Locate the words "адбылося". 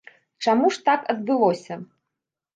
1.15-1.79